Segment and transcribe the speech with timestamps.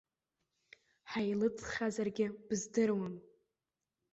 [1.11, 3.13] Ҳаилыҵхьазаргьы быздыруам.